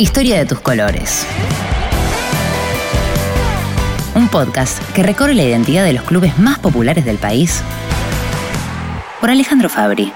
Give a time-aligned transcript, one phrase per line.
[0.00, 1.26] Historia de tus colores.
[4.14, 7.64] Un podcast que recorre la identidad de los clubes más populares del país.
[9.20, 10.12] Por Alejandro Fabri.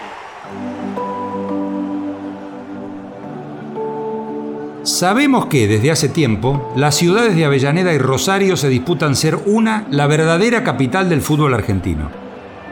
[4.85, 9.89] Sabemos que desde hace tiempo las ciudades de Avellaneda y Rosario se disputan ser una,
[9.91, 12.09] la verdadera capital del fútbol argentino.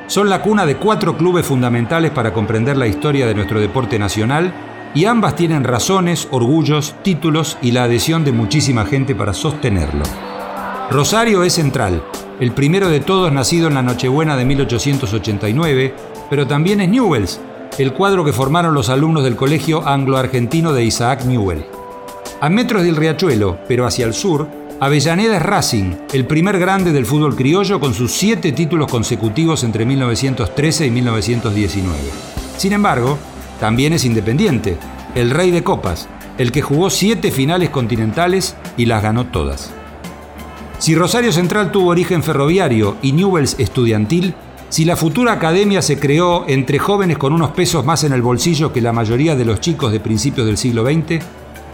[0.07, 4.55] Son la cuna de cuatro clubes fundamentales para comprender la historia de nuestro deporte nacional
[4.95, 10.05] y ambas tienen razones, orgullos, títulos y la adhesión de muchísima gente para sostenerlo.
[10.91, 12.03] Rosario es central,
[12.41, 15.95] el primero de todos nacido en la Nochebuena de 1889,
[16.29, 17.41] pero también es Newells,
[17.79, 21.65] el cuadro que formaron los alumnos del Colegio Anglo-Argentino de Isaac Newell.
[22.41, 24.48] A metros del riachuelo, pero hacia el sur,
[24.81, 29.84] Avellaneda es Racing, el primer grande del fútbol criollo con sus siete títulos consecutivos entre
[29.84, 31.98] 1913 y 1919.
[32.57, 33.19] Sin embargo,
[33.60, 34.77] también es Independiente,
[35.14, 39.70] el rey de copas, el que jugó siete finales continentales y las ganó todas.
[40.78, 44.34] Si Rosario Central tuvo origen ferroviario y Newells estudiantil,
[44.70, 48.72] si la futura academia se creó entre jóvenes con unos pesos más en el bolsillo
[48.72, 51.22] que la mayoría de los chicos de principios del siglo XX,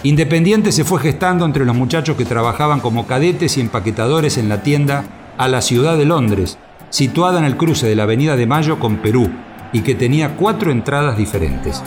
[0.03, 4.63] Independiente se fue gestando entre los muchachos que trabajaban como cadetes y empaquetadores en la
[4.63, 5.05] tienda
[5.39, 6.59] a la ciudad de Londres,
[6.91, 9.31] situada en el cruce de la Avenida de Mayo con Perú,
[9.77, 11.83] y que tenía cuatro entradas diferentes.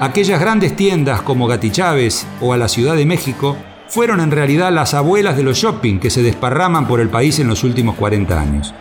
[0.00, 3.54] Aquellas grandes tiendas como Gati Chávez o a la Ciudad de México
[3.88, 7.48] fueron en realidad las abuelas de los shopping que se desparraman por el país en
[7.48, 8.72] los últimos 40 años.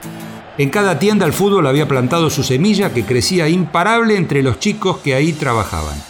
[0.57, 4.99] En cada tienda el fútbol había plantado su semilla que crecía imparable entre los chicos
[4.99, 6.01] que ahí trabajaban.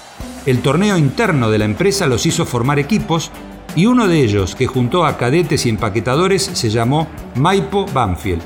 [0.45, 3.31] El torneo interno de la empresa los hizo formar equipos
[3.75, 8.43] y uno de ellos, que juntó a cadetes y empaquetadores, se llamó Maipo Banfield.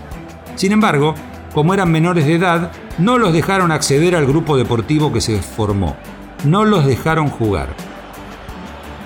[0.55, 1.13] Sin embargo,
[1.53, 5.95] como eran menores de edad, no los dejaron acceder al grupo deportivo que se formó.
[6.45, 7.69] No los dejaron jugar.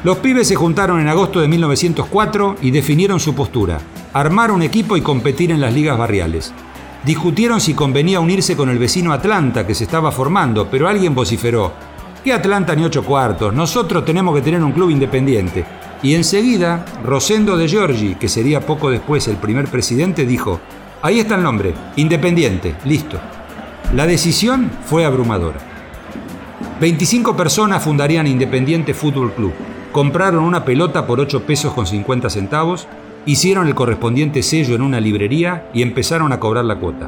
[0.04, 3.80] Los pibes se juntaron en agosto de 1904 y definieron su postura,
[4.14, 6.54] armar un equipo y competir en las ligas barriales.
[7.06, 11.72] Discutieron si convenía unirse con el vecino Atlanta que se estaba formando, pero alguien vociferó,
[12.24, 13.54] ¿qué Atlanta ni ocho cuartos?
[13.54, 15.66] Nosotros tenemos que tener un club independiente.
[16.04, 20.60] Y enseguida, Rosendo de Giorgi, que sería poco después el primer presidente, dijo,
[21.02, 23.20] Ahí está el nombre, Independiente, listo.
[23.94, 25.60] La decisión fue abrumadora.
[26.82, 29.54] 25 personas fundarían Independiente Fútbol Club.
[29.94, 32.86] Compraron una pelota por 8 pesos con 50 centavos,
[33.26, 37.08] hicieron el correspondiente sello en una librería y empezaron a cobrar la cuota.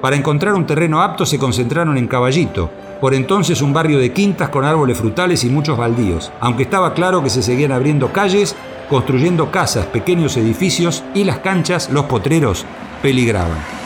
[0.00, 2.70] Para encontrar un terreno apto se concentraron en Caballito,
[3.02, 7.22] por entonces un barrio de quintas con árboles frutales y muchos baldíos, aunque estaba claro
[7.22, 8.56] que se seguían abriendo calles,
[8.88, 12.64] construyendo casas, pequeños edificios y las canchas, los potreros,
[13.02, 13.83] peligraban.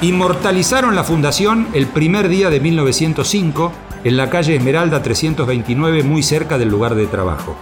[0.00, 3.72] Inmortalizaron la fundación el primer día de 1905
[4.04, 7.56] en la calle Esmeralda 329 muy cerca del lugar de trabajo.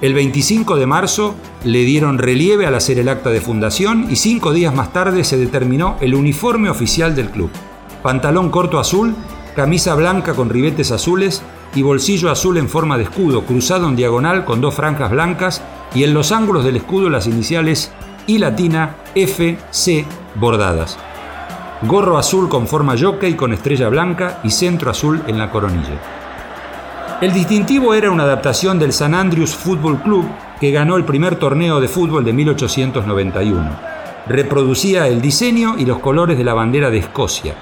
[0.00, 1.34] El 25 de marzo
[1.64, 5.36] le dieron relieve al hacer el acta de fundación y cinco días más tarde se
[5.36, 7.50] determinó el uniforme oficial del club.
[8.02, 9.16] Pantalón corto azul,
[9.56, 11.42] camisa blanca con ribetes azules
[11.74, 15.62] y bolsillo azul en forma de escudo, cruzado en diagonal con dos franjas blancas
[15.94, 17.92] y en los ángulos del escudo las iniciales
[18.26, 20.04] y latina FC
[20.34, 20.98] bordadas.
[21.84, 25.98] Gorro azul con forma jockey con estrella blanca y centro azul en la coronilla.
[27.20, 30.24] El distintivo era una adaptación del San Andrews Football Club
[30.60, 33.70] que ganó el primer torneo de fútbol de 1891.
[34.28, 37.54] Reproducía el diseño y los colores de la bandera de Escocia.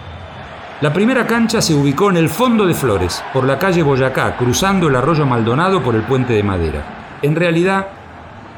[0.82, 4.88] La primera cancha se ubicó en el fondo de Flores, por la calle Boyacá, cruzando
[4.88, 7.18] el arroyo Maldonado por el puente de madera.
[7.22, 7.86] En realidad,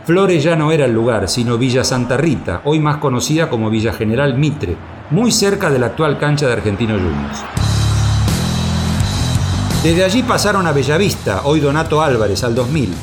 [0.05, 3.93] Flores ya no era el lugar, sino Villa Santa Rita, hoy más conocida como Villa
[3.93, 4.77] General Mitre,
[5.13, 7.45] muy cerca de la actual cancha de Argentino Juniors.
[9.83, 12.95] Desde allí pasaron a Bellavista, hoy Donato Álvarez, al 2000,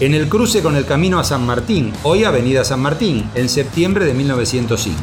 [0.00, 4.04] en el cruce con el camino a San Martín, hoy Avenida San Martín, en septiembre
[4.04, 4.98] de 1905.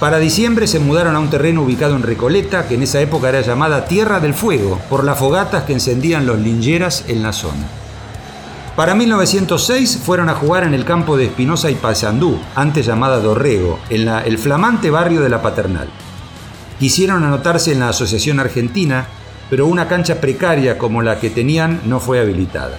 [0.00, 3.42] Para diciembre se mudaron a un terreno ubicado en Recoleta, que en esa época era
[3.42, 7.68] llamada Tierra del Fuego, por las fogatas que encendían los lingeras en la zona.
[8.80, 13.78] Para 1906 fueron a jugar en el campo de Espinosa y Paysandú, antes llamada Dorrego,
[13.90, 15.86] en el flamante barrio de la Paternal.
[16.78, 19.06] Quisieron anotarse en la Asociación Argentina,
[19.50, 22.78] pero una cancha precaria como la que tenían no fue habilitada.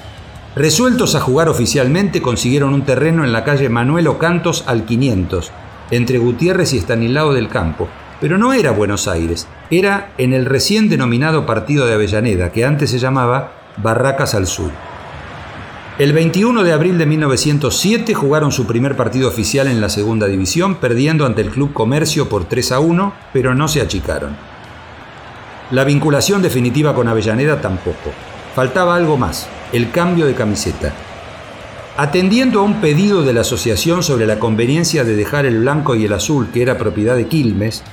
[0.55, 5.51] Resueltos a jugar oficialmente, consiguieron un terreno en la calle Manuel Ocantos al 500,
[5.91, 7.87] entre Gutiérrez y Estanislao del Campo,
[8.19, 12.89] pero no era Buenos Aires, era en el recién denominado Partido de Avellaneda, que antes
[12.89, 14.71] se llamaba Barracas al Sur.
[15.99, 20.75] El 21 de abril de 1907 jugaron su primer partido oficial en la segunda división,
[20.75, 24.35] perdiendo ante el Club Comercio por 3 a 1, pero no se achicaron.
[25.69, 28.11] La vinculación definitiva con Avellaneda tampoco.
[28.55, 29.47] Faltaba algo más.
[29.73, 30.93] el cambio de camiseta.
[31.97, 36.05] Atendiendo a un pedido de la asociación sobre la conveniencia de dejar el blanco y
[36.05, 37.83] el azul, que era propiedad de Quilmes,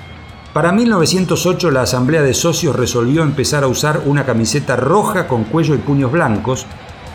[0.53, 5.75] para 1908 la Asamblea de Socios resolvió empezar a usar una camiseta roja con cuello
[5.75, 6.67] y puños blancos,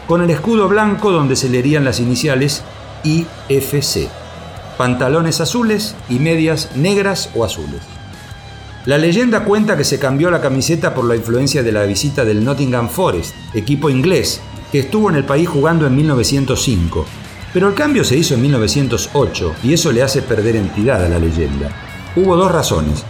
[0.07, 2.63] con el escudo blanco donde se leerían las iniciales
[3.03, 4.09] IFC,
[4.77, 7.81] pantalones azules y medias negras o azules.
[8.85, 12.43] La leyenda cuenta que se cambió la camiseta por la influencia de la visita del
[12.43, 14.41] Nottingham Forest, equipo inglés,
[14.71, 17.05] que estuvo en el país jugando en 1905.
[17.53, 21.19] Pero el cambio se hizo en 1908 y eso le hace perder entidad a la
[21.19, 21.69] leyenda.
[22.15, 23.05] Hubo dos razones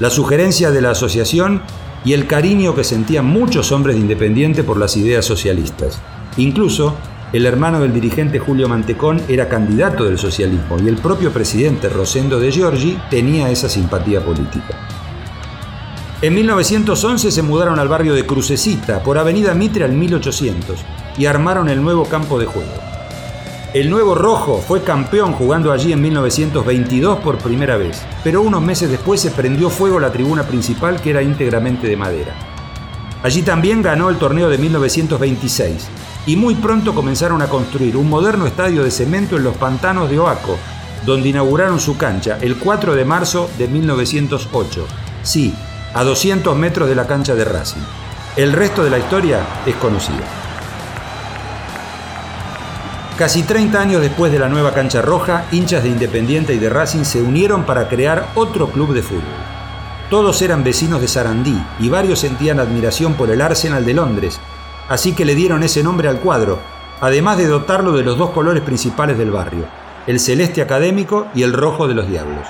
[0.00, 1.62] la sugerencia de la asociación
[2.04, 6.00] y el cariño que sentían muchos hombres de Independiente por las ideas socialistas.
[6.36, 6.96] Incluso,
[7.32, 12.38] el hermano del dirigente Julio Mantecón era candidato del socialismo y el propio presidente Rosendo
[12.38, 14.78] de Giorgi tenía esa simpatía política.
[16.22, 20.78] En 1911 se mudaron al barrio de Crucecita, por Avenida Mitre al 1800,
[21.18, 22.72] y armaron el nuevo campo de juego.
[23.74, 28.90] El nuevo rojo fue campeón jugando allí en 1922 por primera vez, pero unos meses
[28.90, 32.34] después se prendió fuego la tribuna principal que era íntegramente de madera.
[33.24, 35.88] Allí también ganó el torneo de 1926
[36.26, 40.18] y muy pronto comenzaron a construir un moderno estadio de cemento en los pantanos de
[40.18, 40.56] Oaco,
[41.04, 44.86] donde inauguraron su cancha el 4 de marzo de 1908.
[45.22, 45.54] Sí,
[45.92, 47.82] a 200 metros de la cancha de Racing.
[48.36, 50.22] El resto de la historia es conocido.
[53.18, 57.04] Casi 30 años después de la nueva cancha roja, hinchas de Independiente y de Racing
[57.04, 59.22] se unieron para crear otro club de fútbol.
[60.10, 64.40] Todos eran vecinos de Sarandí y varios sentían admiración por el Arsenal de Londres,
[64.88, 66.58] así que le dieron ese nombre al cuadro,
[67.00, 69.66] además de dotarlo de los dos colores principales del barrio,
[70.06, 72.46] el celeste académico y el rojo de los diablos.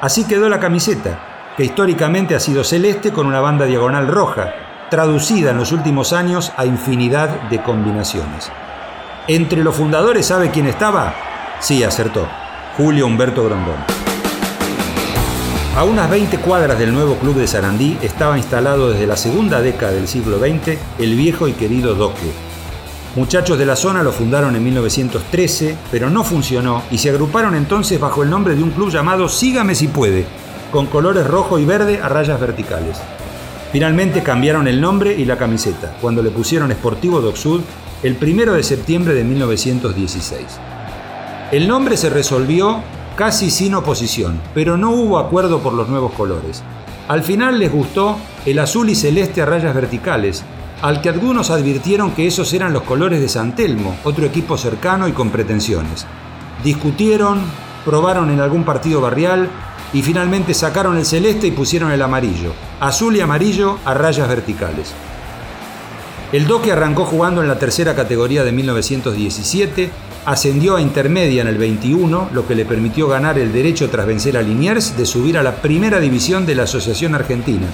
[0.00, 4.52] Así quedó la camiseta, que históricamente ha sido celeste con una banda diagonal roja,
[4.90, 8.50] traducida en los últimos años a infinidad de combinaciones.
[9.28, 11.14] ¿Entre los fundadores sabe quién estaba?
[11.60, 12.26] Sí, acertó.
[12.76, 14.03] Julio Humberto Grondón.
[15.76, 19.90] A unas 20 cuadras del nuevo club de Sarandí estaba instalado desde la segunda década
[19.90, 22.30] del siglo XX el viejo y querido Doque.
[23.16, 27.98] Muchachos de la zona lo fundaron en 1913, pero no funcionó y se agruparon entonces
[27.98, 30.26] bajo el nombre de un club llamado Sígame si puede,
[30.70, 32.96] con colores rojo y verde a rayas verticales.
[33.72, 37.62] Finalmente cambiaron el nombre y la camiseta, cuando le pusieron Sportivo Docsud
[38.04, 40.40] el 1 de septiembre de 1916.
[41.50, 42.80] El nombre se resolvió
[43.16, 46.62] casi sin oposición, pero no hubo acuerdo por los nuevos colores.
[47.08, 48.16] Al final les gustó
[48.46, 50.42] el azul y celeste a rayas verticales,
[50.82, 55.06] al que algunos advirtieron que esos eran los colores de San Telmo, otro equipo cercano
[55.08, 56.06] y con pretensiones.
[56.62, 57.40] Discutieron,
[57.84, 59.48] probaron en algún partido barrial
[59.92, 64.92] y finalmente sacaron el celeste y pusieron el amarillo, azul y amarillo a rayas verticales.
[66.32, 69.90] El Doque arrancó jugando en la tercera categoría de 1917,
[70.26, 74.36] ascendió a intermedia en el 21, lo que le permitió ganar el derecho tras vencer
[74.36, 77.66] a Liniers de subir a la primera división de la Asociación Argentina,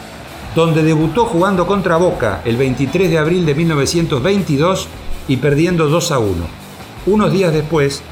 [0.55, 4.88] donde debutó jugando contra Boca el 23 de abril de 1922
[5.29, 6.31] y perdiendo 2 a 1.
[7.06, 8.02] Unos días después,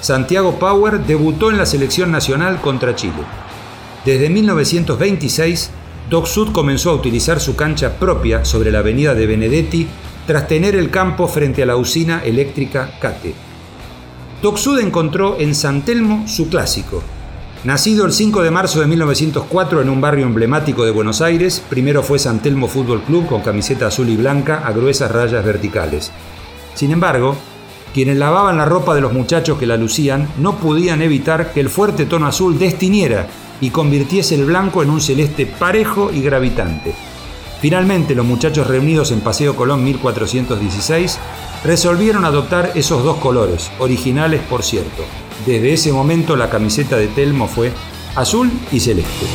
[0.00, 3.22] Santiago Power debutó en la selección nacional contra Chile.
[4.04, 5.70] Desde 1926
[6.10, 9.86] Doc Sud comenzó a utilizar su cancha propia sobre la avenida de Benedetti
[10.26, 13.53] tras tener el campo frente a la usina eléctrica Cate.
[14.42, 17.02] Sud encontró en San Telmo su clásico.
[17.64, 22.02] Nacido el 5 de marzo de 1904 en un barrio emblemático de Buenos Aires, primero
[22.02, 26.12] fue San Telmo Fútbol Club con camiseta azul y blanca a gruesas rayas verticales.
[26.74, 27.36] Sin embargo,
[27.94, 31.70] quienes lavaban la ropa de los muchachos que la lucían no podían evitar que el
[31.70, 33.28] fuerte tono azul destiniera
[33.60, 36.94] y convirtiese el blanco en un celeste parejo y gravitante.
[37.60, 41.18] Finalmente, los muchachos reunidos en Paseo Colón 1416
[41.64, 45.02] resolvieron adoptar esos dos colores, originales por cierto.
[45.46, 47.72] Desde ese momento la camiseta de Telmo fue
[48.14, 49.26] azul y celeste.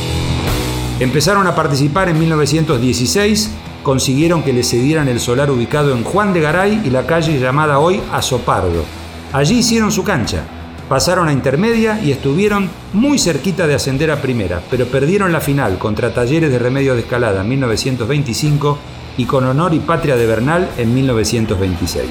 [1.00, 3.50] Empezaron a participar en 1916,
[3.82, 7.78] consiguieron que le cedieran el solar ubicado en Juan de Garay y la calle llamada
[7.78, 8.84] hoy Azopardo.
[9.32, 10.42] Allí hicieron su cancha,
[10.88, 15.78] pasaron a intermedia y estuvieron muy cerquita de ascender a primera, pero perdieron la final
[15.78, 18.78] contra Talleres de Remedio de Escalada en 1925
[19.20, 22.06] y con Honor y Patria de Bernal en 1926.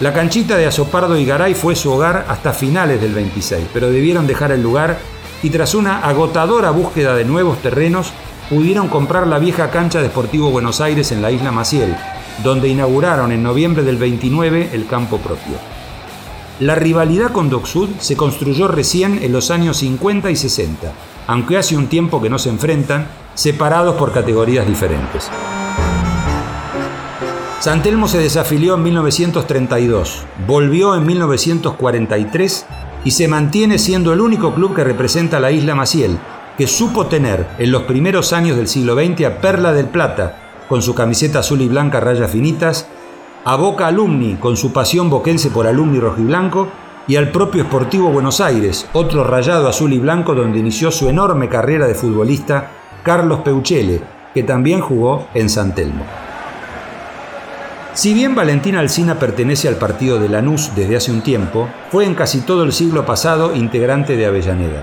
[0.00, 4.26] La canchita de Azopardo y Garay fue su hogar hasta finales del 26, pero debieron
[4.26, 4.96] dejar el lugar
[5.42, 8.12] y tras una agotadora búsqueda de nuevos terrenos,
[8.48, 11.94] pudieron comprar la vieja cancha de Sportivo Buenos Aires en la isla Maciel,
[12.42, 15.58] donde inauguraron en noviembre del 29 el campo propio.
[16.60, 20.92] La rivalidad con Docsud se construyó recién en los años 50 y 60,
[21.26, 25.30] aunque hace un tiempo que no se enfrentan, separados por categorías diferentes.
[27.64, 32.66] San Telmo se desafilió en 1932, volvió en 1943
[33.04, 36.18] y se mantiene siendo el único club que representa a la isla Maciel,
[36.58, 40.36] que supo tener en los primeros años del siglo XX a Perla del Plata,
[40.68, 42.86] con su camiseta azul y blanca rayas finitas,
[43.46, 46.68] a Boca Alumni, con su pasión boquense por Alumni rojiblanco,
[47.06, 51.48] y al propio Sportivo Buenos Aires, otro rayado azul y blanco donde inició su enorme
[51.48, 54.02] carrera de futbolista Carlos Peuchele,
[54.34, 56.23] que también jugó en San Telmo.
[57.94, 62.16] Si bien Valentín Alsina pertenece al partido de Lanús desde hace un tiempo, fue en
[62.16, 64.82] casi todo el siglo pasado integrante de Avellaneda.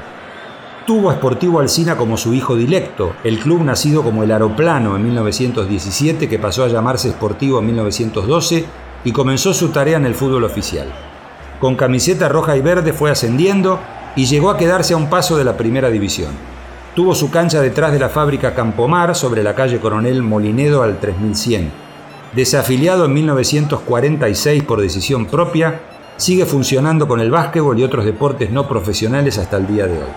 [0.87, 5.03] Tuvo a Sportivo Alsina como su hijo directo, el club nacido como el Aeroplano en
[5.03, 8.65] 1917 que pasó a llamarse Sportivo en 1912
[9.03, 10.87] y comenzó su tarea en el fútbol oficial.
[11.59, 13.81] Con camiseta roja y verde fue ascendiendo
[14.15, 16.31] y llegó a quedarse a un paso de la primera división.
[16.95, 21.80] Tuvo su cancha detrás de la fábrica Campomar sobre la calle Coronel Molinedo al 3100
[22.33, 25.81] Desafiliado en 1946 por decisión propia,
[26.15, 30.11] sigue funcionando con el básquetbol y otros deportes no profesionales hasta el día de hoy.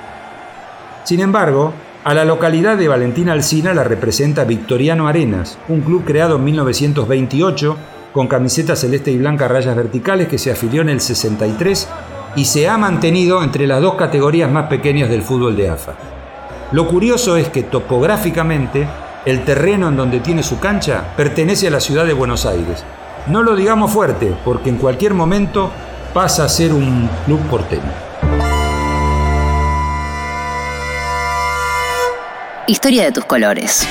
[1.02, 1.72] Sin embargo,
[2.04, 7.76] a la localidad de Valentina Alsina la representa Victoriano Arenas, un club creado en 1928
[8.12, 11.88] con camiseta celeste y blanca rayas verticales que se afilió en el 63
[12.36, 15.94] y se ha mantenido entre las dos categorías más pequeñas del fútbol de AFA.
[16.70, 18.86] Lo curioso es que topográficamente
[19.24, 22.84] el terreno en donde tiene su cancha pertenece a la ciudad de Buenos Aires.
[23.26, 25.70] No lo digamos fuerte, porque en cualquier momento
[26.12, 27.82] pasa a ser un club porteño.
[32.66, 33.86] Historia de tus colores.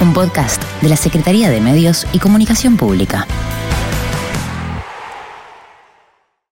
[0.00, 3.26] Un podcast de la Secretaría de Medios y Comunicación Pública.